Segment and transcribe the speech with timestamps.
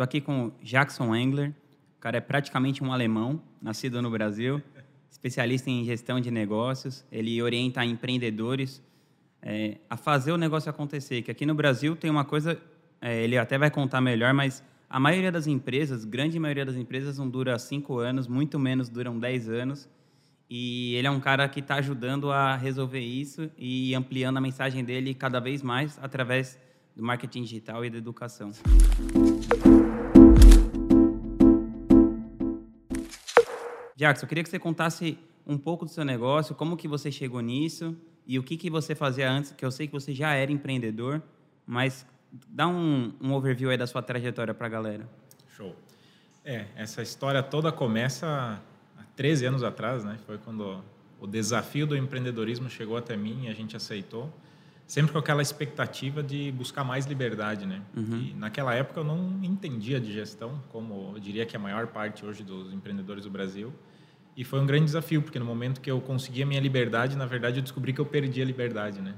[0.00, 1.50] tô aqui com Jackson Engler.
[1.98, 4.62] O cara é praticamente um alemão, nascido no Brasil,
[5.10, 7.04] especialista em gestão de negócios.
[7.12, 8.82] Ele orienta empreendedores
[9.42, 11.20] é, a fazer o negócio acontecer.
[11.20, 12.58] Que aqui no Brasil tem uma coisa,
[12.98, 17.18] é, ele até vai contar melhor, mas a maioria das empresas, grande maioria das empresas,
[17.18, 19.86] não dura cinco anos, muito menos duram dez anos.
[20.48, 24.82] E ele é um cara que está ajudando a resolver isso e ampliando a mensagem
[24.82, 26.58] dele cada vez mais através
[26.96, 28.50] do marketing digital e da educação.
[34.00, 37.42] Jackson, eu queria que você contasse um pouco do seu negócio, como que você chegou
[37.42, 37.94] nisso
[38.26, 41.22] e o que, que você fazia antes, que eu sei que você já era empreendedor,
[41.66, 42.06] mas
[42.48, 45.06] dá um, um overview aí da sua trajetória para a galera.
[45.54, 45.76] Show.
[46.42, 48.58] É, essa história toda começa
[49.16, 50.18] 13 anos atrás, né?
[50.24, 50.82] Foi quando
[51.20, 54.32] o desafio do empreendedorismo chegou até mim e a gente aceitou.
[54.86, 57.82] Sempre com aquela expectativa de buscar mais liberdade, né?
[57.94, 58.16] Uhum.
[58.16, 62.24] E naquela época eu não entendia de gestão, como eu diria que a maior parte
[62.24, 63.74] hoje dos empreendedores do Brasil.
[64.40, 67.26] E foi um grande desafio, porque no momento que eu consegui a minha liberdade, na
[67.26, 69.14] verdade eu descobri que eu perdi a liberdade, né?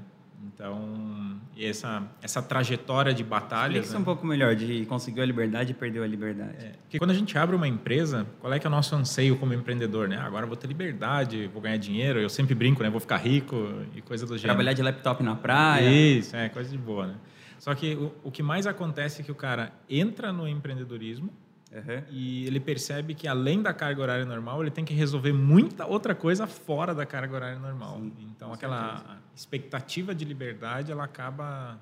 [0.53, 3.85] Então, essa, essa trajetória de batalhas.
[3.85, 4.01] Explica né?
[4.01, 6.57] um pouco melhor, de conseguir a liberdade e perdeu a liberdade.
[6.59, 9.37] É, porque quando a gente abre uma empresa, qual é que é o nosso anseio
[9.37, 10.09] como empreendedor?
[10.09, 10.17] Né?
[10.17, 12.89] Agora vou ter liberdade, vou ganhar dinheiro, eu sempre brinco, né?
[12.89, 13.55] vou ficar rico
[13.95, 14.49] e coisa do gênero.
[14.49, 15.89] Trabalhar de laptop na praia.
[15.89, 17.07] Isso, é, coisa de boa.
[17.07, 17.15] Né?
[17.59, 21.31] Só que o, o que mais acontece é que o cara entra no empreendedorismo
[21.73, 22.03] Uhum.
[22.11, 26.13] E ele percebe que, além da carga horária normal, ele tem que resolver muita outra
[26.13, 27.97] coisa fora da carga horária normal.
[27.97, 29.19] Sim, então, aquela certeza.
[29.35, 31.81] expectativa de liberdade, ela acaba.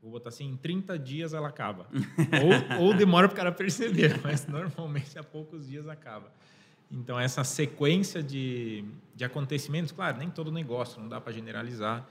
[0.00, 1.88] Vou botar assim, em 30 dias ela acaba.
[2.78, 6.30] ou, ou demora para o cara perceber, mas normalmente há poucos dias acaba.
[6.88, 12.06] Então, essa sequência de, de acontecimentos, claro, nem todo negócio, não dá para generalizar,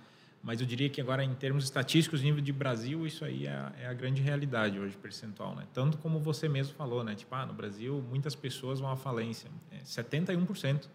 [0.45, 3.87] mas eu diria que agora, em termos estatísticos, nível de Brasil, isso aí é, é,
[3.87, 5.55] a grande realidade hoje, percentual.
[5.55, 5.65] Né?
[5.73, 7.15] Tanto como você mesmo falou, né?
[7.15, 9.49] Tipo, ah, no Brasil, muitas pessoas vão à falência.
[9.71, 10.87] É 71%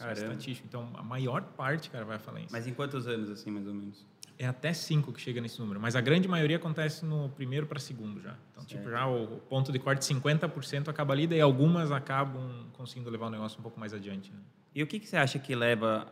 [0.00, 0.66] é estatístico.
[0.66, 2.48] Então, a maior parte, cara, vai à falência.
[2.50, 4.06] Mas em quantos anos, assim, mais ou menos?
[4.38, 5.78] É até cinco que chega nesse número.
[5.78, 8.34] Mas a grande maioria acontece no primeiro para segundo já.
[8.52, 8.84] Então, tipo, certo.
[8.84, 13.30] tipo, já o ponto de corte 50% acaba ali, daí algumas acabam conseguindo levar o
[13.30, 14.32] negócio um pouco mais adiante.
[14.32, 14.38] Né?
[14.74, 16.10] E o que, que você acha que leva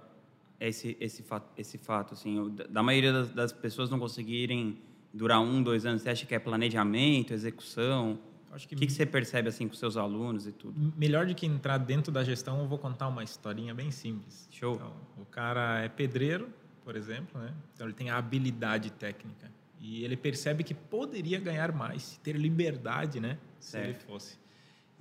[0.68, 4.78] esse, esse, fato, esse fato, assim, da maioria das, das, pessoas não conseguirem
[5.12, 6.02] durar um, dois anos?
[6.02, 8.18] Você acha que é planejamento, execução?
[8.52, 10.92] Acho que o que, que você percebe assim com seus alunos e tudo?
[10.96, 14.46] Melhor do que entrar dentro da gestão, eu vou contar uma historinha bem simples.
[14.50, 14.74] Show.
[14.74, 16.48] Então, o cara é pedreiro,
[16.84, 17.54] por exemplo, né?
[17.74, 23.18] Então ele tem a habilidade técnica e ele percebe que poderia ganhar mais, ter liberdade,
[23.18, 23.38] né?
[23.58, 23.84] Certo.
[23.84, 24.41] Se ele fosse.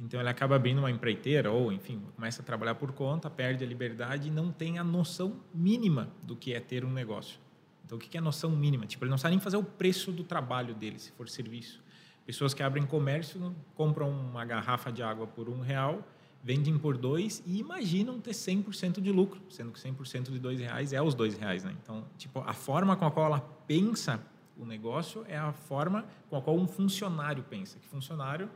[0.01, 3.67] Então ele acaba abrindo uma empreiteira ou, enfim, começa a trabalhar por conta, perde a
[3.67, 7.39] liberdade e não tem a noção mínima do que é ter um negócio.
[7.85, 8.87] Então o que é a noção mínima?
[8.87, 11.83] Tipo, ele não sabe nem fazer o preço do trabalho dele, se for serviço.
[12.25, 16.03] Pessoas que abrem comércio compram uma garrafa de água por um real,
[16.43, 20.93] vendem por dois e imaginam ter 100% de lucro, sendo que 100% de dois reais
[20.93, 21.75] é os dois reais, né?
[21.83, 24.19] Então, tipo, a forma com a qual ela pensa
[24.57, 27.77] o negócio é a forma com a qual um funcionário pensa.
[27.77, 28.49] Que funcionário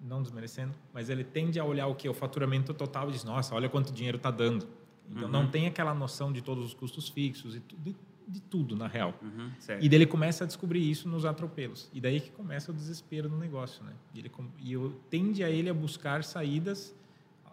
[0.00, 2.08] não desmerecendo, mas ele tende a olhar o que?
[2.08, 4.66] O faturamento total e diz, nossa, olha quanto dinheiro está dando.
[5.10, 5.30] Então, uhum.
[5.30, 7.94] não tem aquela noção de todos os custos fixos e de,
[8.26, 9.14] de tudo, na real.
[9.22, 11.88] Uhum, e daí ele começa a descobrir isso nos atropelos.
[11.92, 13.92] E daí que começa o desespero no negócio, né?
[14.12, 16.94] E, ele, e eu tende a ele a buscar saídas,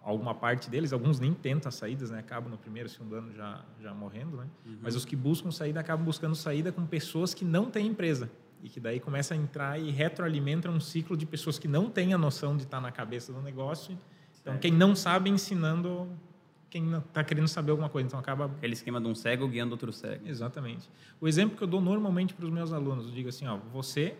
[0.01, 2.19] alguma parte deles, alguns nem tentam as saídas, né?
[2.19, 4.47] Acabam no primeiro, segundo ano já, já morrendo, né?
[4.65, 4.77] Uhum.
[4.81, 8.29] Mas os que buscam saída acabam buscando saída com pessoas que não têm empresa
[8.63, 12.13] e que daí começa a entrar e retroalimenta um ciclo de pessoas que não têm
[12.13, 13.97] a noção de estar na cabeça do negócio.
[14.41, 16.09] Então, quem não sabe ensinando
[16.69, 18.07] quem está querendo saber alguma coisa.
[18.07, 18.45] Então, acaba...
[18.45, 20.27] Aquele esquema de um cego guiando outro cego.
[20.27, 20.89] Exatamente.
[21.21, 24.15] O exemplo que eu dou normalmente para os meus alunos, eu digo assim, ó, você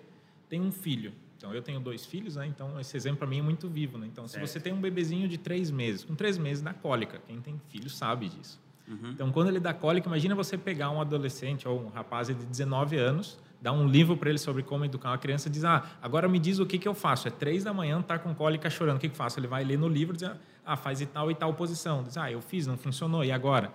[0.47, 1.13] tem um filho.
[1.35, 2.45] Então, eu tenho dois filhos, né?
[2.45, 4.05] Então, esse exemplo para mim é muito vivo, né?
[4.05, 4.45] Então, certo.
[4.45, 7.19] se você tem um bebezinho de três meses, com três meses dá cólica.
[7.25, 8.61] Quem tem filho sabe disso.
[8.87, 9.11] Uhum.
[9.11, 12.97] Então, quando ele dá cólica, imagina você pegar um adolescente ou um rapaz de 19
[12.97, 16.27] anos, dá um livro para ele sobre como educar uma criança e diz: Ah, agora
[16.27, 17.29] me diz o que, que eu faço.
[17.29, 19.39] É três da manhã, tá com cólica chorando, o que, que eu faço?
[19.39, 20.29] Ele vai ler no livro e diz:
[20.65, 22.03] Ah, faz e tal e tal posição.
[22.03, 23.71] Diz: Ah, eu fiz, não funcionou, e agora?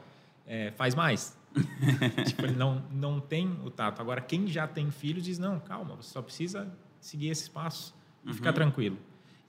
[0.47, 1.37] É, faz mais.
[2.27, 4.03] tipo, ele não, não tem o tato.
[4.03, 6.71] Agora, quem já tem filhos diz: Não, calma, você só precisa
[7.01, 7.95] seguir esses passos
[8.25, 8.35] e uhum.
[8.35, 8.99] ficar tranquilo.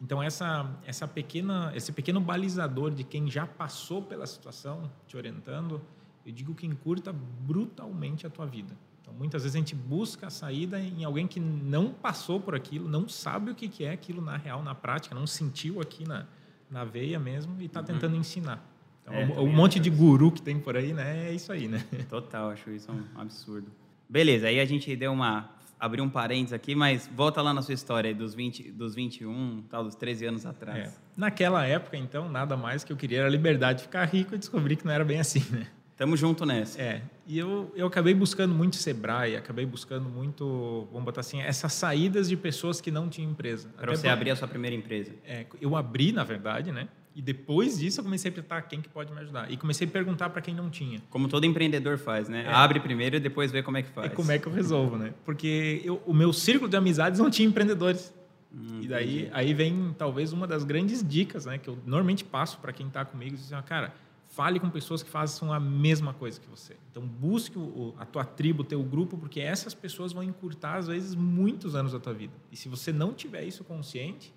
[0.01, 5.81] Então, essa, essa pequena, esse pequeno balizador de quem já passou pela situação, te orientando,
[6.25, 8.73] eu digo que encurta brutalmente a tua vida.
[9.19, 13.09] Muitas vezes a gente busca a saída em alguém que não passou por aquilo, não
[13.09, 16.25] sabe o que é aquilo na real, na prática, não sentiu aqui na,
[16.71, 17.85] na veia mesmo e está uhum.
[17.85, 18.65] tentando ensinar.
[19.03, 21.67] Então, é, o, o monte de guru que tem por aí, né, é isso aí,
[21.67, 21.85] né?
[22.09, 23.67] Total, acho isso um absurdo.
[24.07, 27.73] Beleza, aí a gente deu uma abrir um parênteses aqui, mas volta lá na sua
[27.73, 30.89] história dos, 20, dos 21, tal, dos 13 anos atrás.
[30.89, 30.93] É.
[31.15, 34.75] Naquela época, então, nada mais que eu queria era liberdade de ficar rico e descobri
[34.75, 35.67] que não era bem assim, né?
[35.99, 36.81] Tamo junto nessa.
[36.81, 37.01] É.
[37.27, 42.29] E eu, eu acabei buscando muito Sebrae, acabei buscando muito, vamos botar assim, essas saídas
[42.29, 43.67] de pessoas que não tinham empresa.
[43.75, 45.11] Para você abrir a sua primeira empresa.
[45.25, 46.87] É, eu abri, na verdade, né?
[47.13, 49.51] E depois disso eu comecei a perguntar quem que pode me ajudar.
[49.51, 51.01] E comecei a perguntar para quem não tinha.
[51.09, 52.45] Como todo empreendedor faz, né?
[52.45, 52.53] É.
[52.53, 54.09] Abre primeiro e depois vê como é que faz.
[54.09, 55.13] E como é que eu resolvo, né?
[55.25, 58.13] Porque eu, o meu círculo de amizades não tinha empreendedores.
[58.55, 61.57] Hum, e daí aí vem talvez uma das grandes dicas, né?
[61.57, 63.35] Que eu normalmente passo para quem está comigo.
[63.35, 63.93] Assim, cara,
[64.39, 66.77] fale com pessoas que façam a mesma coisa que você.
[66.89, 70.87] Então busque o, a tua tribo, o teu grupo, porque essas pessoas vão encurtar às
[70.87, 72.31] vezes muitos anos da tua vida.
[72.49, 74.33] E se você não tiver isso consciente,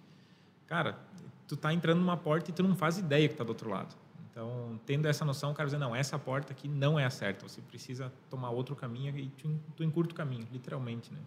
[0.66, 0.98] cara,
[1.46, 3.94] tu tá entrando numa porta e tu não faz ideia que tá do outro lado.
[4.28, 7.48] Então, tendo essa noção, o cara dizer, não, essa porta aqui não é a certa,
[7.48, 11.20] você precisa tomar outro caminho e tu, tu encurta o caminho, literalmente, né?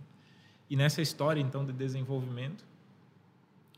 [0.70, 2.66] E nessa história, então, de desenvolvimento,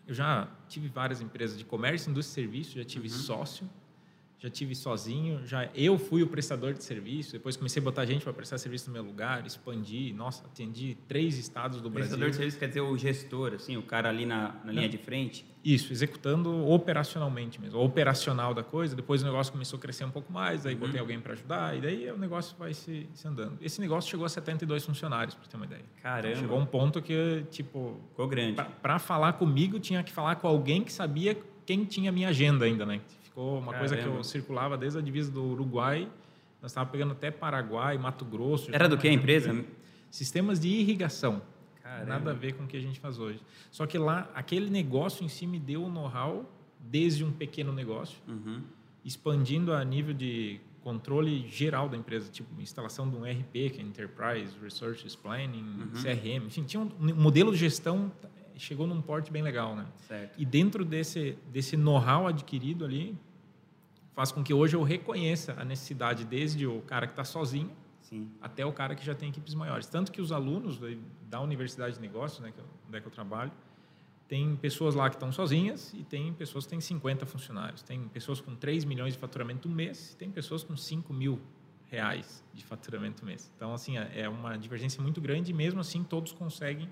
[0.08, 3.14] eu já tive várias empresas de comércio, indústria e serviço, já tive uhum.
[3.14, 3.70] sócio,
[4.40, 8.24] já tive sozinho, já eu fui o prestador de serviço, depois comecei a botar gente
[8.24, 12.10] para prestar serviço no meu lugar, expandi, nossa, atendi três estados do Brasil.
[12.10, 14.98] Prestador de serviço quer dizer o gestor, assim, o cara ali na, na linha de
[14.98, 15.44] frente?
[15.66, 20.32] Isso, executando operacionalmente mesmo, operacional da coisa, depois o negócio começou a crescer um pouco
[20.32, 20.82] mais, aí uhum.
[20.82, 23.58] botei alguém para ajudar, e daí o negócio vai se, se, andando.
[23.60, 25.84] Esse negócio chegou a 72 funcionários, para ter uma ideia.
[26.04, 26.30] Caramba!
[26.30, 28.00] Então, chegou um ponto que, tipo...
[28.10, 28.62] Ficou grande.
[28.84, 31.36] Para falar comigo, tinha que falar com alguém que sabia
[31.66, 33.02] quem tinha minha agenda ainda, né?
[33.38, 33.78] Ficou uma Caramba.
[33.78, 36.10] coisa que eu circulava desde a divisa do Uruguai,
[36.60, 38.74] nós estávamos pegando até Paraguai, Mato Grosso.
[38.74, 39.64] Era do que a empresa?
[40.10, 41.44] Sistemas de irrigação.
[41.84, 42.06] Caramba.
[42.08, 43.40] Nada a ver com o que a gente faz hoje.
[43.70, 48.18] Só que lá, aquele negócio em si me deu o know-how desde um pequeno negócio,
[48.28, 48.64] uhum.
[49.06, 53.84] expandindo a nível de controle geral da empresa, tipo instalação de um RP, que é
[53.84, 55.92] Enterprise Resources Planning, uhum.
[55.92, 58.12] CRM, enfim, tinha um, um modelo de gestão
[58.60, 59.86] chegou num porte bem legal, né?
[60.08, 60.40] Certo.
[60.40, 63.18] E dentro desse desse know-how adquirido ali,
[64.14, 67.72] faz com que hoje eu reconheça a necessidade desde o cara que está sozinho
[68.02, 68.32] Sim.
[68.42, 69.86] até o cara que já tem equipes maiores.
[69.88, 70.80] Tanto que os alunos
[71.30, 73.52] da Universidade de Negócios, né, eu, onde é que eu trabalho,
[74.28, 77.82] tem pessoas lá que estão sozinhas e tem pessoas que têm 50 funcionários.
[77.82, 81.40] Tem pessoas com 3 milhões de faturamento no mês e tem pessoas com 5 mil
[81.90, 83.52] reais de faturamento no mês.
[83.56, 86.90] Então, assim, é, é uma divergência muito grande e mesmo assim todos conseguem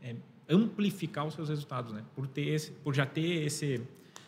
[0.00, 0.16] é,
[0.52, 2.02] amplificar os seus resultados, né?
[2.14, 3.80] Por, ter esse, por já ter esse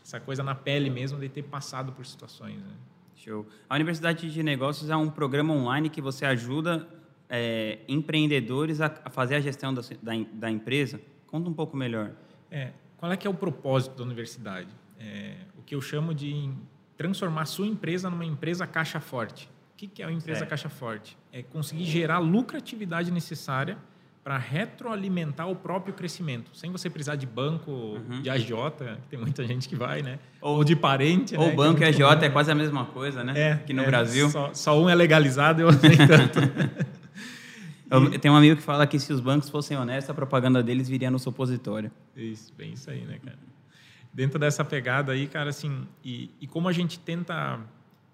[0.04, 2.58] essa coisa na pele mesmo de ter passado por situações.
[2.58, 2.70] Né?
[3.16, 3.46] Show.
[3.68, 6.86] A Universidade de Negócios é um programa online que você ajuda
[7.28, 11.00] é, empreendedores a, a, fazer a gestão da, da, da, empresa.
[11.26, 12.12] Conta um pouco melhor.
[12.50, 14.68] É, qual é que é o propósito da universidade?
[15.00, 16.50] É, o que eu chamo de
[16.98, 19.46] transformar a sua empresa numa empresa caixa forte.
[19.72, 21.16] O que, que é uma empresa caixa forte?
[21.32, 23.78] É conseguir gerar a lucratividade necessária
[24.24, 28.22] para retroalimentar o próprio crescimento, sem você precisar de banco, uhum.
[28.22, 30.18] de agiota, que tem muita gente que vai, né?
[30.40, 31.54] Ou, ou de parente, Ou né?
[31.54, 33.38] banco e agiota é quase a mesma coisa, né?
[33.38, 34.30] É, Aqui no é, Brasil.
[34.30, 36.38] Só, só, um é legalizado e outro nem tanto.
[37.90, 40.88] Eu tenho um amigo que fala que se os bancos fossem honestos, a propaganda deles
[40.88, 41.90] viria no supositório.
[42.16, 43.38] Isso, bem isso aí, né, cara?
[44.10, 47.60] Dentro dessa pegada aí, cara, assim, e, e como a gente tenta...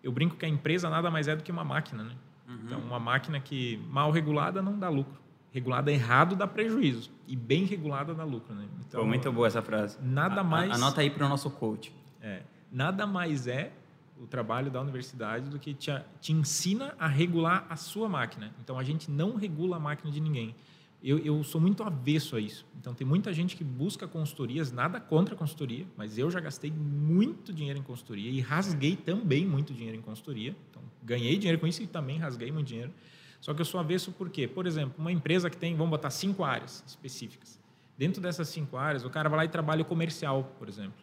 [0.03, 2.13] Eu brinco que a empresa nada mais é do que uma máquina, né?
[2.49, 2.59] Uhum.
[2.65, 5.21] Então, uma máquina que mal regulada não dá lucro
[5.53, 8.67] regulada errado dá prejuízo e bem regulada dá lucro, né?
[8.87, 9.99] Então, Pô, muito boa essa frase.
[10.01, 10.71] Nada mais.
[10.73, 11.93] Anota aí para o nosso coach.
[12.21, 13.73] É, nada mais é
[14.21, 18.53] o trabalho da universidade do que te, te ensina a regular a sua máquina.
[18.63, 20.55] Então a gente não regula a máquina de ninguém.
[21.03, 22.67] Eu, eu, sou muito avesso a isso.
[22.79, 26.71] Então, tem muita gente que busca consultorias, nada contra a consultoria, mas eu já gastei
[26.71, 30.55] muito dinheiro em consultoria e rasguei também muito dinheiro em consultoria.
[30.71, 32.93] Então, ganhei dinheiro com isso e também rasguei muito dinheiro.
[33.41, 34.47] Só que eu sou avesso por quê?
[34.47, 37.59] Por exemplo, uma empresa que tem, vamos botar cinco áreas específicas.
[37.97, 41.03] Dentro dessas cinco áreas, o cara vai lá e trabalha o comercial, por exemplo.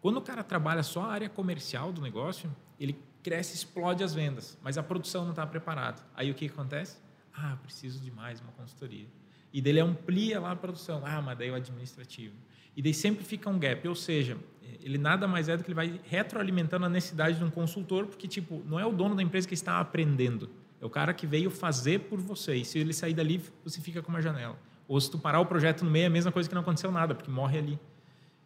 [0.00, 4.58] Quando o cara trabalha só a área comercial do negócio, ele cresce, explode as vendas,
[4.62, 6.02] mas a produção não está preparada.
[6.14, 6.98] Aí o que acontece?
[7.34, 9.06] Ah, preciso de mais uma consultoria.
[9.52, 11.02] E dele amplia lá a produção.
[11.04, 12.34] Ah, mas daí o administrativo.
[12.76, 14.36] E daí sempre fica um gap, ou seja,
[14.80, 18.28] ele nada mais é do que ele vai retroalimentando a necessidade de um consultor, porque
[18.28, 21.50] tipo, não é o dono da empresa que está aprendendo é o cara que veio
[21.50, 22.56] fazer por você.
[22.56, 24.58] E se ele sair dali, você fica com uma janela.
[24.88, 26.92] Ou se tu parar o projeto no meio, é a mesma coisa que não aconteceu
[26.92, 27.78] nada, porque morre ali.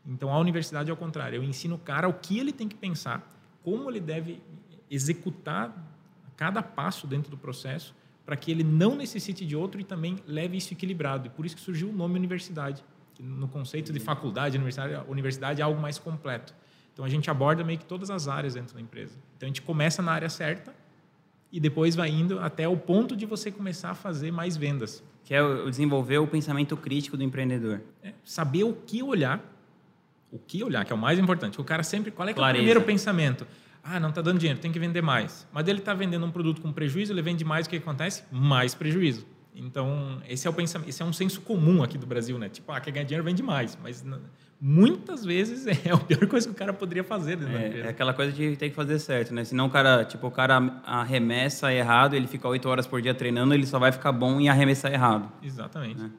[0.07, 1.37] Então, a universidade é o contrário.
[1.37, 3.31] Eu ensino o cara o que ele tem que pensar,
[3.63, 4.43] como ele deve
[4.91, 5.75] executar
[6.37, 7.95] cada passo dentro do processo,
[8.25, 11.27] para que ele não necessite de outro e também leve isso equilibrado.
[11.27, 12.83] E por isso que surgiu o nome universidade.
[13.19, 16.55] No conceito de faculdade, universidade, universidade é algo mais completo.
[16.93, 19.19] Então, a gente aborda meio que todas as áreas dentro da empresa.
[19.37, 20.75] Então, a gente começa na área certa,
[21.53, 25.03] e depois vai indo até o ponto de você começar a fazer mais vendas.
[25.25, 27.81] Que é o desenvolver o pensamento crítico do empreendedor.
[28.03, 29.41] É saber o que olhar,
[30.31, 31.61] o que olhar, que é o mais importante.
[31.61, 33.47] O cara sempre, qual é, é o primeiro pensamento?
[33.83, 35.47] Ah, não está dando dinheiro, tem que vender mais.
[35.53, 38.25] Mas ele está vendendo um produto com prejuízo, ele vende mais, o que acontece?
[38.31, 39.27] Mais prejuízo.
[39.55, 42.49] Então, esse é o pensamento, esse é um senso comum aqui do Brasil, né?
[42.49, 43.77] Tipo, ah, quer ganhar dinheiro, vende mais.
[43.83, 44.05] Mas
[44.61, 48.33] muitas vezes é a pior coisa que o cara poderia fazer É, é aquela coisa
[48.33, 49.45] de ter que fazer certo, né?
[49.45, 53.55] Senão o cara, tipo, o cara arremessa errado, ele fica oito horas por dia treinando,
[53.55, 55.33] ele só vai ficar bom em arremessar errado.
[55.43, 56.01] Exatamente.
[56.01, 56.11] né?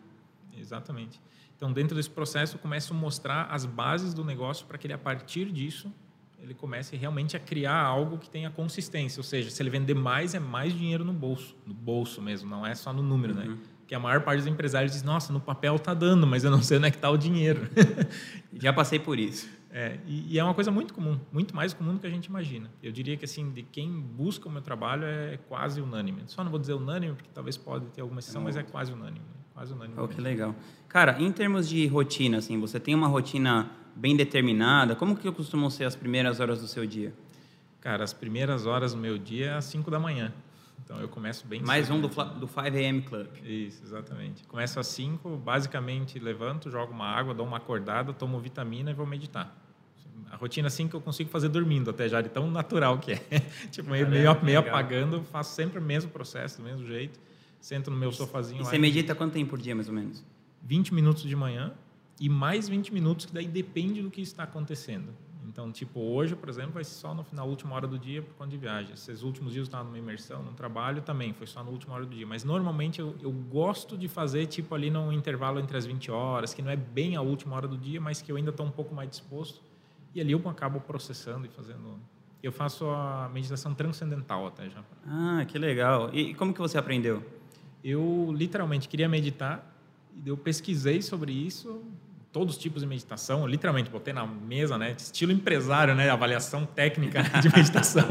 [0.57, 1.19] Exatamente.
[1.55, 4.93] Então, dentro desse processo, eu começo a mostrar as bases do negócio para que ele,
[4.93, 5.93] a partir disso,
[6.41, 9.19] ele comece realmente a criar algo que tenha consistência.
[9.19, 11.55] Ou seja, se ele vender mais, é mais dinheiro no bolso.
[11.67, 13.55] No bolso mesmo, não é só no número, né?
[13.91, 16.63] Que a maior parte dos empresários diz, nossa, no papel tá dando, mas eu não
[16.63, 17.67] sei onde é que está o dinheiro.
[18.57, 19.49] Já passei por isso.
[19.69, 22.27] É, e, e é uma coisa muito comum, muito mais comum do que a gente
[22.27, 22.71] imagina.
[22.81, 26.23] Eu diria que assim, de quem busca o meu trabalho é quase unânime.
[26.27, 29.25] Só não vou dizer unânime porque talvez pode ter alguma exceção, mas é quase unânime,
[29.53, 29.95] quase unânime.
[29.99, 30.55] Oh, que legal.
[30.87, 34.95] Cara, em termos de rotina, assim, você tem uma rotina bem determinada?
[34.95, 37.13] Como que costumam ser as primeiras horas do seu dia?
[37.81, 40.31] Cara, as primeiras horas do meu dia é às 5 da manhã.
[40.83, 41.95] Então eu começo bem Mais cedo.
[41.95, 43.27] um do, do 5 AM Club.
[43.43, 44.43] Isso, exatamente.
[44.45, 49.05] Começo às 5, basicamente levanto, jogo uma água, dou uma acordada, tomo vitamina e vou
[49.05, 49.57] meditar.
[50.29, 53.17] A rotina assim que eu consigo fazer dormindo até já, de tão natural que é.
[53.69, 57.19] tipo, meio, Caramba, meio, meio apagando, faço sempre o mesmo processo, do mesmo jeito.
[57.59, 60.25] Sento no meu sofazinho E lá você medita quanto tempo por dia, mais ou menos?
[60.63, 61.73] 20 minutos de manhã
[62.19, 65.13] e mais 20 minutos, que daí depende do que está acontecendo.
[65.51, 68.33] Então, tipo, hoje, por exemplo, vai ser só no final, última hora do dia, por
[68.35, 68.93] conta de viagem.
[68.93, 72.05] Esses últimos dias eu estava numa imersão, num trabalho também, foi só na última hora
[72.05, 72.25] do dia.
[72.25, 76.53] Mas, normalmente, eu, eu gosto de fazer, tipo, ali num intervalo entre as 20 horas,
[76.53, 78.71] que não é bem a última hora do dia, mas que eu ainda estou um
[78.71, 79.61] pouco mais disposto.
[80.15, 81.99] E ali eu acabo processando e fazendo...
[82.41, 84.83] Eu faço a meditação transcendental até já.
[85.05, 86.09] Ah, que legal.
[86.13, 87.23] E como que você aprendeu?
[87.83, 89.71] eu literalmente queria meditar
[90.25, 91.81] eu pesquisei sobre isso,
[92.31, 97.21] todos os tipos de meditação, literalmente botei na mesa, né, estilo empresário, né, avaliação técnica
[97.41, 98.05] de meditação.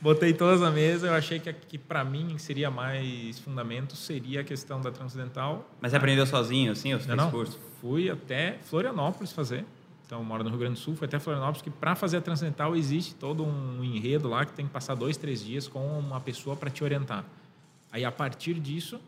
[0.00, 4.44] botei todas na mesa, eu achei que, que para mim seria mais fundamento seria a
[4.44, 5.68] questão da transcendental.
[5.80, 7.30] Mas você aprendeu sozinho, assim, Não, fez não.
[7.30, 7.58] curso?
[7.80, 9.64] Fui até Florianópolis fazer.
[10.06, 12.20] Então, eu moro no Rio Grande do Sul, fui até Florianópolis, que para fazer a
[12.20, 16.20] transcendental existe todo um enredo lá que tem que passar dois, três dias com uma
[16.20, 17.24] pessoa para te orientar.
[17.90, 19.00] Aí, a partir disso,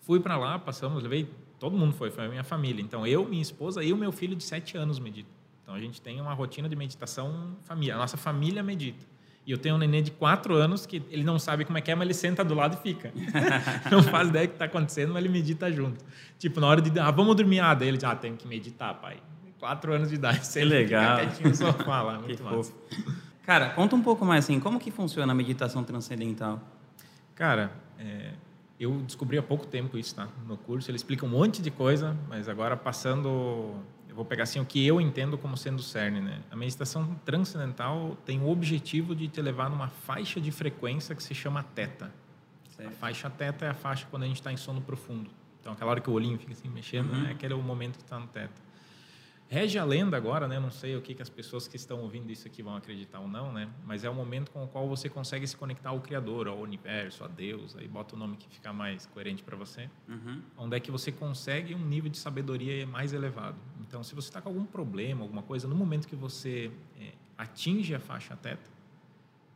[0.00, 1.28] fui para lá, passamos, levei,
[1.60, 2.82] todo mundo foi, foi a minha família.
[2.82, 5.28] Então, eu, minha esposa e o meu filho de sete anos medita.
[5.62, 7.94] Então, a gente tem uma rotina de meditação família.
[7.94, 9.04] A nossa família medita.
[9.46, 11.90] E eu tenho um neném de quatro anos que ele não sabe como é que
[11.90, 13.12] é, mas ele senta do lado e fica.
[13.90, 16.02] não faz ideia do que está acontecendo, mas ele medita junto.
[16.38, 18.94] Tipo, na hora de, ah, vamos dormir, ah, daí ele diz, ah, tem que meditar,
[18.94, 19.18] pai.
[19.58, 20.40] Quatro anos de idade.
[20.50, 21.18] Que legal.
[21.18, 22.72] quietinho no sofá lá, Que muito massa.
[23.44, 26.60] Cara, conta um pouco mais, assim, como que funciona a meditação transcendental?
[27.34, 28.32] Cara, é,
[28.80, 30.26] eu descobri há pouco tempo isso, tá?
[30.48, 33.28] No curso ele explica um monte de coisa, mas agora passando,
[34.08, 36.40] eu vou pegar assim o que eu entendo como sendo o cerne, né?
[36.50, 41.34] A meditação transcendental tem o objetivo de te levar numa faixa de frequência que se
[41.34, 42.06] chama teta.
[42.06, 42.94] A Certo.
[42.96, 45.30] faixa teta é a faixa quando a gente está em sono profundo.
[45.60, 47.22] Então, aquela hora que o olhinho fica assim mexendo, Uhum.
[47.24, 47.32] né?
[47.32, 48.69] aquele é o momento que está no teta.
[49.50, 50.60] Rege a lenda agora, né?
[50.60, 53.26] Não sei o que, que as pessoas que estão ouvindo isso aqui vão acreditar ou
[53.26, 53.68] não, né?
[53.84, 57.24] Mas é o momento com o qual você consegue se conectar ao Criador, ao Universo,
[57.24, 57.74] a Deus.
[57.74, 59.90] Aí bota o nome que fica mais coerente para você.
[60.08, 60.40] Uhum.
[60.56, 63.56] Onde é que você consegue um nível de sabedoria mais elevado.
[63.80, 67.92] Então, se você está com algum problema, alguma coisa, no momento que você é, atinge
[67.92, 68.70] a faixa teta,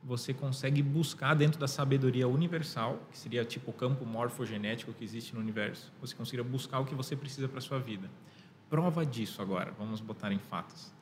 [0.02, 5.36] você consegue buscar dentro da sabedoria universal, que seria tipo o campo morfogenético que existe
[5.36, 8.10] no universo, você conseguiria buscar o que você precisa para sua vida.
[8.74, 10.92] Prova disso agora, vamos botar em fatos.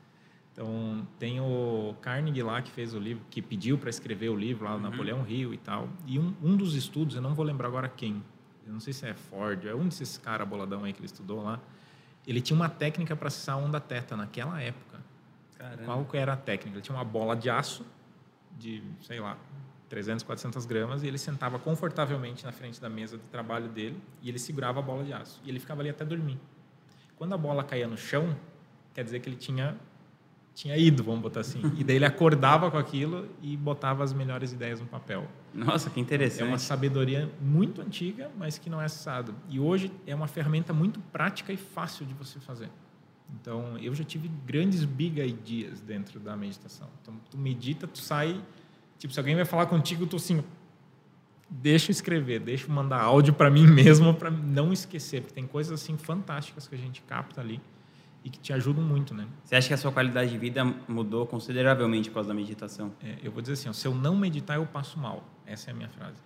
[0.53, 4.67] Então, tem o Carnegie lá que fez o livro, que pediu para escrever o livro
[4.67, 5.89] lá, o Napoleão Rio e tal.
[6.05, 8.23] E um, um dos estudos, eu não vou lembrar agora quem,
[8.67, 11.43] eu não sei se é Ford, é um desses caras boladão aí que ele estudou
[11.43, 11.59] lá.
[12.27, 15.01] Ele tinha uma técnica para acessar a onda teta naquela época.
[15.57, 15.83] Caramba.
[15.83, 16.77] Qual que era a técnica?
[16.77, 17.87] Ele tinha uma bola de aço
[18.59, 19.39] de, sei lá,
[19.89, 24.29] 300, 400 gramas e ele sentava confortavelmente na frente da mesa de trabalho dele e
[24.29, 25.41] ele segurava a bola de aço.
[25.43, 26.39] E ele ficava ali até dormir.
[27.23, 28.37] Quando a bola caía no chão,
[28.93, 29.77] quer dizer que ele tinha
[30.53, 31.63] tinha ido, vamos botar assim.
[31.79, 35.29] E daí ele acordava com aquilo e botava as melhores ideias no papel.
[35.55, 36.49] Nossa, que É interessante.
[36.49, 39.33] uma sabedoria muito antiga, mas que não é acessada.
[39.49, 42.69] E hoje é uma ferramenta muito prática e fácil de você fazer.
[43.41, 46.89] Então, eu já tive grandes big ideas dentro da meditação.
[47.03, 48.43] Então, tu medita, tu sai...
[48.99, 50.43] Tipo, se alguém vai falar contigo, tu assim...
[51.55, 55.21] Deixa eu escrever, deixa eu mandar áudio para mim mesmo, para não esquecer.
[55.21, 57.61] Porque tem coisas assim fantásticas que a gente capta ali.
[58.25, 59.27] e que te ajudam muito, né?
[59.45, 62.93] Você acha que a sua qualidade de vida mudou consideravelmente por causa da meditação?
[63.03, 65.25] É, eu vou dizer assim, ó, se eu não meditar, eu passo mal.
[65.45, 66.23] Essa é a minha frase.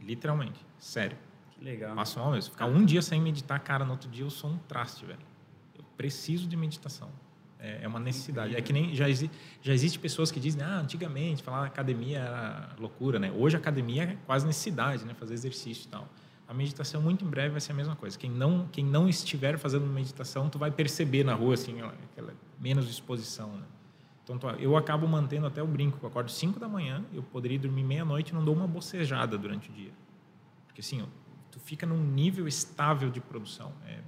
[0.00, 0.64] Literalmente.
[0.78, 1.16] Sério.
[1.52, 1.94] Que legal.
[1.96, 2.52] Passo mal mesmo.
[2.52, 5.18] Ficar um dia sem meditar, cara, no outro dia eu sou um traste, velho.
[5.76, 7.08] Eu preciso de meditação.
[7.62, 8.56] É, é uma necessidade.
[8.56, 9.30] É que nem já, exi
[9.62, 13.30] já existe pessoas que dizem, ah, antigamente falar academia era loucura, né?
[13.30, 15.14] Hoje academia é quase necessidade, né?
[15.14, 16.08] Fazer exercício e tal.
[16.48, 18.18] A meditação muito em breve vai ser a mesma coisa.
[18.18, 22.86] Quem não quem não estiver fazendo meditação, tu vai perceber na rua assim aquela menos
[22.86, 23.64] disposição, né?
[24.24, 25.98] Então eu acabo mantendo até o brinco.
[26.02, 29.36] Eu acordo 5 da manhã, eu poderia dormir meia noite e não dou uma bocejada
[29.36, 29.92] durante o dia,
[30.66, 31.04] porque assim
[31.50, 33.72] tu fica num nível estável de produção.
[33.86, 33.98] É,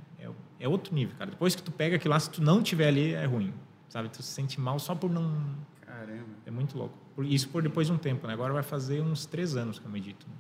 [0.65, 1.31] é, outro nível, cara.
[1.31, 3.53] Depois que tu pega aquilo lá, se tu não tiver ali, é ruim.
[3.89, 4.09] Sabe?
[4.09, 5.45] Tu se sente mal só por não.
[5.81, 6.25] Caramba.
[6.47, 6.97] É muito louco.
[7.23, 8.33] Isso por depois de um tempo, né?
[8.33, 10.27] Agora vai fazer uns três anos que eu medito.
[10.27, 10.35] Né?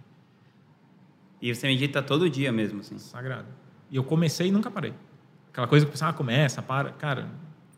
[1.42, 2.98] E você medita todo dia mesmo, assim?
[2.98, 3.48] Sagrado.
[3.90, 4.94] E eu comecei e nunca parei.
[5.50, 6.92] Aquela coisa que o pessoal ah, começa, para.
[6.92, 7.28] Cara,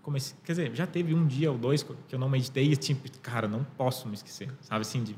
[0.03, 0.37] comecei.
[0.45, 3.49] Quer dizer, já teve um dia ou dois que eu não meditei e, tipo, cara,
[3.49, 4.49] não posso me esquecer.
[4.61, 5.17] Sabe assim, de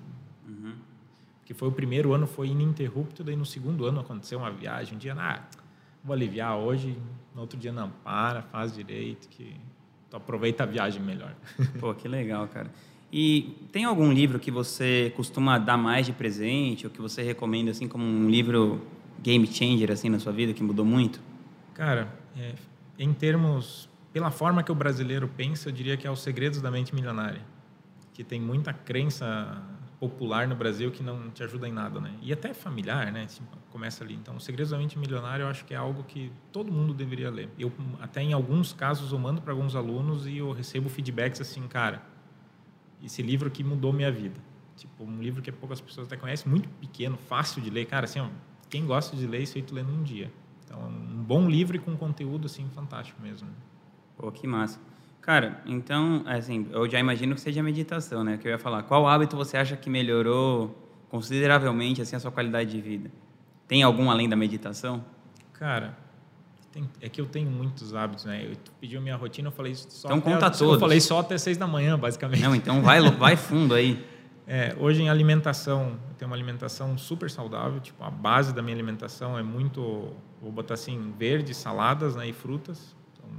[1.46, 4.98] que foi o primeiro ano foi ininterrupto, daí no segundo ano aconteceu uma viagem, um
[4.98, 5.40] dia, ah,
[6.06, 6.96] vou aliviar hoje,
[7.34, 9.56] no outro dia não, para, faz direito, que
[10.08, 11.34] tu aproveita a viagem melhor.
[11.80, 12.70] Pô, que legal, cara.
[13.12, 17.72] E tem algum livro que você costuma dar mais de presente, ou que você recomenda,
[17.72, 18.80] assim, como um livro
[19.20, 21.20] game changer, assim, na sua vida, que mudou muito?
[21.74, 22.08] Cara,
[22.38, 22.54] é,
[22.98, 26.70] em termos, pela forma que o brasileiro pensa, eu diria que é Os Segredos da
[26.70, 27.40] Mente Milionária,
[28.14, 29.60] que tem muita crença
[29.98, 32.14] popular no Brasil que não te ajuda em nada, né?
[32.20, 33.26] E até familiar, né?
[33.26, 34.14] Tipo, começa ali.
[34.14, 37.30] Então, o Segredos da Mente Milionária eu acho que é algo que todo mundo deveria
[37.30, 37.48] ler.
[37.58, 41.66] Eu até em alguns casos eu mando para alguns alunos e eu recebo feedbacks assim,
[41.66, 42.02] cara,
[43.02, 44.40] esse livro aqui mudou minha vida.
[44.76, 48.20] Tipo, um livro que poucas pessoas até conhecem, muito pequeno, fácil de ler, cara, assim,
[48.20, 48.28] ó,
[48.68, 50.30] quem gosta de ler isso aí tu lê num dia.
[50.64, 53.48] Então, um bom livro e com conteúdo assim fantástico mesmo.
[54.16, 54.78] Pô, que massa.
[55.26, 58.38] Cara, então, assim, eu já imagino que seja meditação, né?
[58.40, 58.84] Que eu ia falar.
[58.84, 60.72] Qual hábito você acha que melhorou
[61.08, 63.10] consideravelmente assim a sua qualidade de vida?
[63.66, 65.04] Tem algum além da meditação?
[65.54, 65.98] Cara,
[66.70, 68.46] tem, é que eu tenho muitos hábitos, né?
[68.48, 70.74] Eu pediu minha rotina, eu falei só então até, conta todos.
[70.74, 72.42] Eu falei só até seis da manhã, basicamente.
[72.42, 74.00] Não, então vai, vai fundo aí.
[74.48, 78.76] É, hoje em alimentação, eu tenho uma alimentação super saudável, tipo, a base da minha
[78.76, 82.94] alimentação é muito, vou botar assim, verde, saladas né, e frutas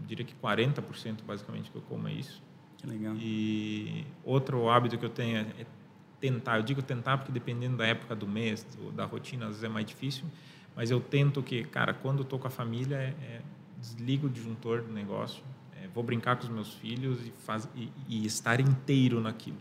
[0.07, 2.41] diria que 40% basicamente que eu como é isso.
[2.77, 3.15] Que legal.
[3.15, 5.65] E outro hábito que eu tenho é
[6.19, 9.63] tentar, eu digo tentar porque dependendo da época do mês, do, da rotina, às vezes
[9.63, 10.25] é mais difícil,
[10.75, 13.41] mas eu tento que, cara, quando eu tô com a família, é, é
[13.79, 15.43] desligo o disjuntor do negócio,
[15.75, 19.57] é, vou brincar com os meus filhos e, faz, e, e estar inteiro naquilo.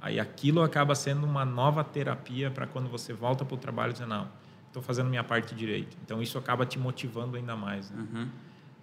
[0.00, 3.92] Aí aquilo acaba sendo uma nova terapia para quando você volta para o trabalho e
[3.94, 4.28] dizer, não,
[4.66, 5.96] estou fazendo minha parte direito.
[6.04, 7.90] Então isso acaba te motivando ainda mais.
[7.90, 8.06] Né?
[8.12, 8.28] Uhum.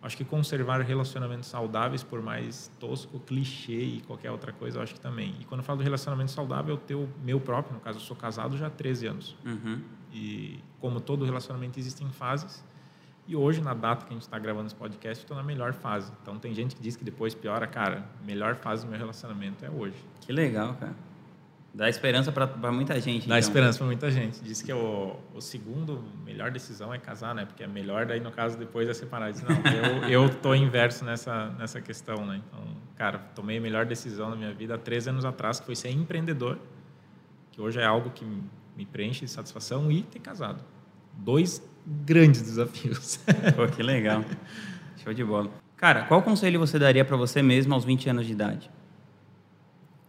[0.01, 4.95] Acho que conservar relacionamentos saudáveis, por mais tosco, clichê e qualquer outra coisa, eu acho
[4.95, 5.35] que também.
[5.39, 8.03] E quando eu falo de relacionamento saudável, eu tenho o meu próprio, no caso, eu
[8.03, 9.37] sou casado já há 13 anos.
[9.45, 9.79] Uhum.
[10.11, 12.63] E como todo relacionamento, existem fases.
[13.27, 16.11] E hoje, na data que a gente está gravando esse podcast, estou na melhor fase.
[16.21, 17.67] Então, tem gente que diz que depois piora.
[17.67, 19.95] Cara, melhor fase do meu relacionamento é hoje.
[20.19, 20.95] Que legal, cara.
[21.73, 23.21] Dá esperança para muita gente.
[23.21, 23.37] Dá então.
[23.37, 24.43] esperança para muita gente.
[24.43, 27.45] Diz que o, o segundo melhor decisão é casar, né?
[27.45, 29.31] Porque é melhor daí no caso depois é separar.
[29.31, 29.55] Diz, não,
[30.09, 32.41] eu eu tô inverso nessa nessa questão, né?
[32.45, 32.59] Então,
[32.97, 35.91] cara, tomei a melhor decisão na minha vida há três anos atrás, que foi ser
[35.91, 36.57] empreendedor,
[37.53, 38.25] que hoje é algo que
[38.75, 40.61] me preenche de satisfação e ter casado.
[41.13, 43.17] Dois grandes desafios.
[43.55, 44.25] Pô, que legal.
[44.97, 45.49] Show de bola.
[45.77, 48.69] Cara, qual conselho você daria para você mesmo aos 20 anos de idade?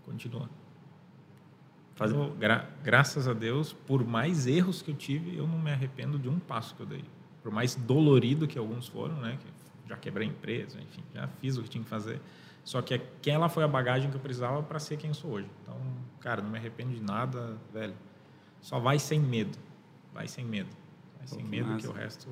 [0.04, 0.61] Continua
[1.94, 2.12] Faz...
[2.38, 6.28] gra graças a Deus, por mais erros que eu tive, eu não me arrependo de
[6.28, 7.04] um passo que eu dei.
[7.42, 9.38] Por mais dolorido que alguns foram, né?
[9.40, 12.20] Que já quebrei empresa, enfim, já fiz o que tinha que fazer.
[12.64, 15.48] Só que aquela foi a bagagem que eu precisava para ser quem eu sou hoje.
[15.62, 15.76] Então,
[16.20, 17.94] cara, não me arrependo de nada, velho.
[18.60, 19.58] Só vai sem medo.
[20.14, 20.70] Vai sem medo.
[21.18, 21.80] Vai Pô, sem que medo massa.
[21.80, 22.28] que o resto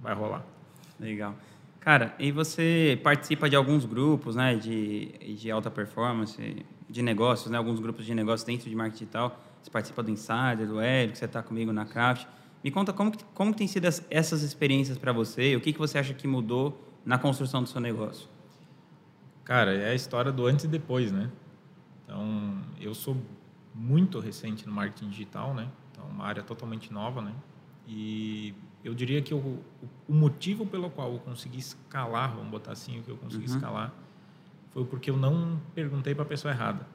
[0.00, 0.46] vai rolar.
[1.00, 1.34] Legal.
[1.80, 6.64] Cara, e você participa de alguns grupos, né, de, de alta performance,
[6.94, 7.58] de negócios, né?
[7.58, 9.36] Alguns grupos de negócios dentro de marketing digital.
[9.60, 12.24] Você participa do Insider, do Hélio, você está comigo na Craft.
[12.62, 16.14] Me conta como, como tem sido essas experiências para você, o que, que você acha
[16.14, 18.28] que mudou na construção do seu negócio?
[19.42, 21.30] Cara, é a história do antes e depois, né?
[22.04, 23.16] Então, eu sou
[23.74, 25.68] muito recente no marketing digital, né?
[25.90, 27.34] Então, uma área totalmente nova, né?
[27.88, 28.54] E
[28.84, 29.58] eu diria que o,
[30.08, 33.56] o motivo pelo qual eu consegui escalar, vamos botar assim, o que eu consegui uhum.
[33.56, 33.92] escalar,
[34.74, 36.86] foi porque eu não perguntei para a pessoa errada.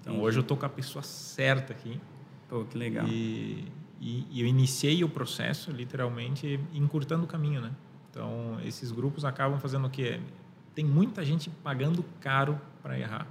[0.00, 0.26] Então Entendi.
[0.26, 2.00] hoje eu tô com a pessoa certa aqui.
[2.48, 3.06] Pô, que legal.
[3.06, 7.72] E, e, e, eu iniciei o processo literalmente encurtando o caminho, né?
[8.10, 10.20] Então esses grupos acabam fazendo o quê?
[10.78, 13.26] tem muita gente pagando caro para errar.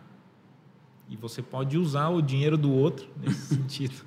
[1.08, 4.06] E você pode usar o dinheiro do outro nesse sentido.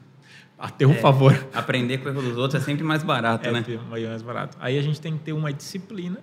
[0.59, 1.49] A teu É, favor.
[1.55, 3.63] Aprender com o erro dos outros é sempre mais barato, É né?
[3.63, 4.59] ter mais barato.
[4.61, 6.21] Aí a gente tem que ter uma disciplina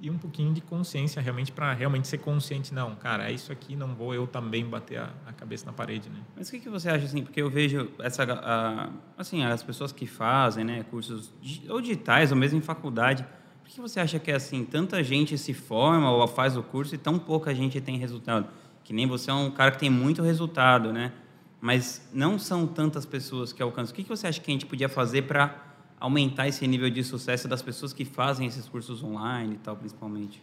[0.00, 2.72] e um pouquinho de consciência realmente para realmente ser consciente.
[2.72, 6.08] Não, cara, é isso aqui, não vou eu também bater a, a cabeça na parede,
[6.08, 6.18] né?
[6.36, 7.22] Mas o que, que você acha assim?
[7.22, 11.32] Porque eu vejo essa, a- assim, as pessoas que fazem, né, cursos
[11.68, 13.24] ou digitais ou mesmo em faculdade.
[13.62, 14.64] Por que você acha que é assim?
[14.64, 18.48] Tanta gente se forma ou faz o curso e tão pouca gente tem resultado?
[18.82, 21.12] Que nem você é um cara que tem muito resultado, né?
[21.60, 23.92] Mas não são tantas pessoas que alcançam.
[23.92, 25.69] O que, que você acha que a gente podia fazer para
[26.00, 30.42] aumentar esse nível de sucesso das pessoas que fazem esses cursos online e tal, principalmente?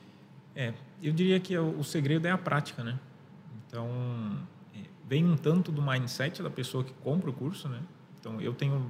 [0.56, 2.98] É, eu diria que o, o segredo é a prática, né?
[3.66, 3.90] Então,
[4.76, 7.82] é, vem um tanto do mindset da pessoa que compra o curso, né?
[8.20, 8.86] Então, eu tenho...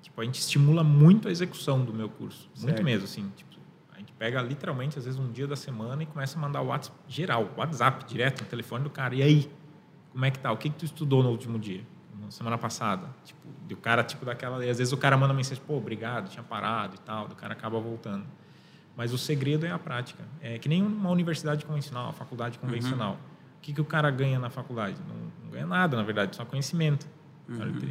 [0.00, 2.48] Tipo, a gente estimula muito a execução do meu curso.
[2.58, 2.84] Muito Certo.
[2.84, 3.32] mesmo, assim.
[3.36, 3.54] Tipo,
[3.92, 6.66] a gente pega literalmente, às vezes, um dia da semana e começa a mandar o
[6.66, 9.14] WhatsApp geral, WhatsApp direto no telefone do cara.
[9.14, 9.50] E aí?
[10.12, 10.52] Como é que tá?
[10.52, 11.82] O que, que tu estudou no último dia?
[12.24, 13.08] Na semana passada?
[13.24, 14.64] Tipo, e o cara, tipo, daquela...
[14.64, 17.26] E às vezes o cara manda mensagem, pô, obrigado, tinha parado e tal.
[17.26, 18.24] O cara acaba voltando.
[18.96, 20.22] Mas o segredo é a prática.
[20.40, 23.18] É que nem uma universidade convencional, uma faculdade convencional.
[23.58, 24.96] O que, que o cara ganha na faculdade?
[25.08, 27.06] Não, não ganha nada, na verdade, só conhecimento.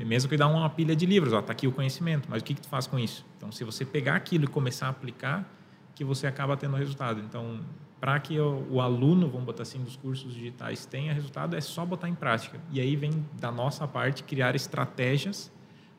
[0.06, 2.56] Mesmo que dá uma pilha de livros, ó, tá aqui o conhecimento, mas o que,
[2.56, 3.26] que tu faz com isso?
[3.38, 5.48] Então, se você pegar aquilo e começar a aplicar,
[5.94, 7.20] que você acaba tendo resultado.
[7.20, 7.60] Então,
[8.04, 11.86] para que o, o aluno, vamos botar assim, dos cursos digitais tenha resultado, é só
[11.86, 12.60] botar em prática.
[12.70, 15.50] E aí vem da nossa parte criar estratégias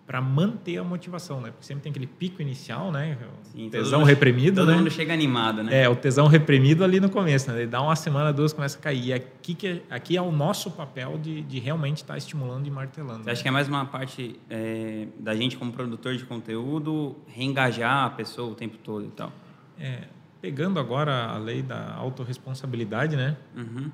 [0.06, 1.50] para manter a motivação, né?
[1.50, 3.16] Porque sempre tem aquele pico inicial, né?
[3.42, 4.76] O Sim, tesão mundo- reprimido, Todo né?
[4.76, 5.80] mundo chega animado, né?
[5.84, 7.56] É, o tesão reprimido ali no começo, né?
[7.60, 9.06] Ele dá uma semana, duas, começa a cair.
[9.06, 13.24] E aqui, que, aqui é o nosso papel de, de realmente estar estimulando e martelando.
[13.24, 18.04] Você acha que é mais uma parte é, da gente como produtor de conteúdo reengajar
[18.04, 19.32] a pessoa o tempo todo e tal?
[19.80, 20.02] É,
[20.44, 23.34] pegando agora a lei da autorresponsabilidade, né?
[23.56, 23.90] Uhum.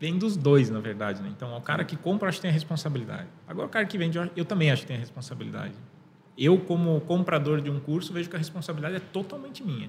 [0.00, 1.28] Vem dos dois, na verdade, né?
[1.34, 3.28] Então, o cara que compra, acho que tem a responsabilidade.
[3.46, 5.72] Agora, o cara que vende, eu- eu também acho que tem a responsabilidade.
[6.36, 9.88] Eu, como comprador de um curso, vejo que a responsabilidade é totalmente minha.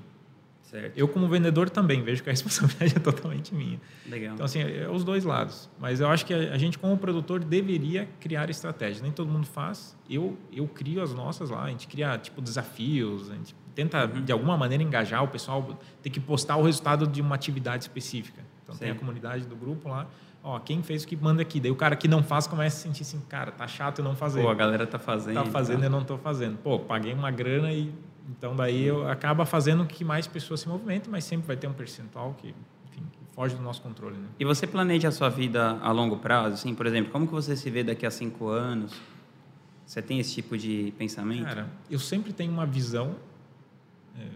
[0.65, 0.97] Certo.
[0.97, 3.79] Eu, como vendedor, também vejo que a responsabilidade é totalmente minha.
[4.09, 4.33] Legal.
[4.33, 5.69] Então, assim, é os dois lados.
[5.79, 9.01] Mas eu acho que a gente, como produtor, deveria criar estratégias.
[9.01, 9.95] Nem todo mundo faz.
[10.09, 11.63] Eu, eu crio as nossas lá.
[11.63, 13.29] A gente cria, tipo, desafios.
[13.29, 15.79] A gente tenta, de alguma maneira, engajar o pessoal.
[16.01, 18.41] Tem que postar o resultado de uma atividade específica.
[18.63, 20.07] Então, tem a comunidade do grupo lá.
[20.43, 21.59] Ó, quem fez o que manda aqui.
[21.59, 24.15] Daí o cara que não faz começa a sentir assim, cara, tá chato eu não
[24.15, 25.33] fazer Pô, a galera tá fazendo.
[25.33, 25.85] tá fazendo tá?
[25.85, 26.57] eu não estou fazendo.
[26.57, 27.91] Pô, paguei uma grana e
[28.29, 31.73] então daí eu acaba fazendo que mais pessoas se movimentem, mas sempre vai ter um
[31.73, 32.49] percentual que,
[32.89, 34.27] enfim, que foge do nosso controle, né?
[34.39, 36.53] E você planeja a sua vida a longo prazo?
[36.55, 38.93] Assim, por exemplo, como que você se vê daqui a cinco anos?
[39.85, 41.43] Você tem esse tipo de pensamento?
[41.45, 43.15] Cara, eu sempre tenho uma visão
[44.17, 44.27] é,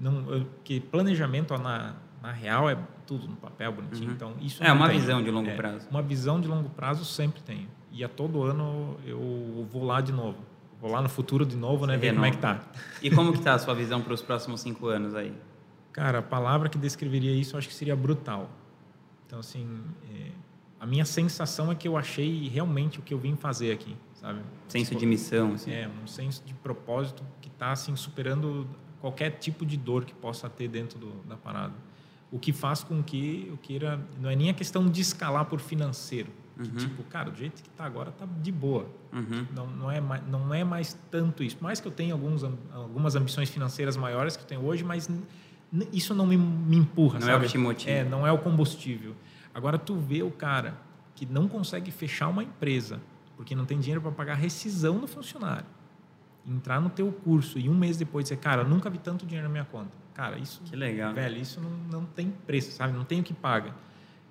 [0.00, 4.12] não, eu- que planejamento na, na real é tudo no papel bonitinho.
[4.12, 5.00] Então isso É, uma tenho.
[5.00, 5.86] visão de longo É, prazo.
[5.90, 7.68] Uma visão de longo prazo sempre tenho.
[7.92, 10.38] E a todo ano eu vou lá de novo.
[10.84, 11.96] Vou lá no futuro de novo, né?
[11.96, 12.60] Ver como é que tá.
[13.00, 15.32] E como que tá a sua visão para os próximos cinco anos aí?
[15.90, 18.50] Cara, a palavra que descreveria isso eu acho que seria brutal.
[19.26, 19.66] Então, assim,
[20.14, 20.28] é,
[20.78, 24.40] a minha sensação é que eu achei realmente o que eu vim fazer aqui, sabe?
[24.68, 25.72] Senso Tipo, de missão, assim.
[25.72, 28.68] É, um senso de propósito que está, assim, superando
[29.00, 31.72] qualquer tipo de dor que possa ter dentro do, da parada.
[32.30, 33.98] O que faz com que eu queira...
[34.20, 36.30] Não é nem a questão de escalar por financeiro.
[36.56, 38.86] Que, tipo, cara, do jeito que está agora, tá de boa.
[39.12, 39.46] Uhum.
[39.52, 41.56] Não, não, é mais, não é mais tanto isso.
[41.60, 45.10] Mais que eu tenha alguns, algumas ambições financeiras maiores que eu tenho hoje, mas
[45.92, 47.48] isso não me, me empurra, Não é o sabe?
[47.48, 47.90] que motiva.
[47.90, 49.16] É, não é o combustível.
[49.52, 50.78] Agora, tu vê o cara
[51.14, 53.00] que não consegue fechar uma empresa
[53.36, 55.66] porque não tem dinheiro para pagar rescisão do funcionário.
[56.46, 59.52] Entrar no teu curso e um mês depois dizer, cara, nunca vi tanto dinheiro na
[59.52, 59.90] minha conta.
[60.12, 60.62] Cara, isso...
[60.64, 61.12] Que legal.
[61.12, 62.92] Velho, isso não, não tem preço, sabe?
[62.92, 63.74] Não tem o que paga.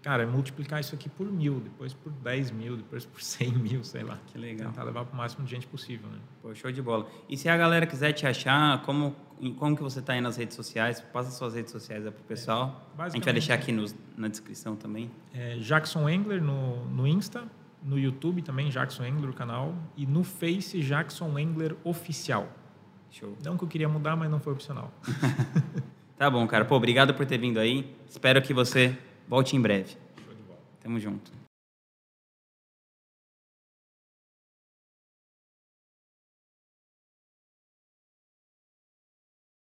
[0.03, 3.83] Cara, é multiplicar isso aqui por mil, depois por 10 mil, depois por 100 mil,
[3.85, 4.19] sei lá.
[4.27, 4.67] Que legal.
[4.67, 6.19] Tentar levar para o máximo de gente possível, né?
[6.41, 7.07] Pô, show de bola.
[7.29, 9.15] E se a galera quiser te achar, como,
[9.57, 10.99] como que você tá aí nas redes sociais?
[10.99, 12.91] Passa suas redes sociais aí pro pessoal.
[12.97, 15.09] a gente vai deixar aqui nos, na descrição também.
[15.33, 17.45] É Jackson Engler no, no Insta,
[17.81, 22.49] no YouTube também, Jackson Engler, o canal, e no Face, Jackson Engler Oficial.
[23.09, 23.37] Show.
[23.41, 24.91] Não que eu queria mudar, mas não foi opcional.
[26.15, 26.63] Tá bom, cara.
[26.63, 27.93] Pô, obrigado por ter vindo aí.
[28.07, 29.97] Espero que você volte em breve.
[30.81, 31.42] Tamo junto.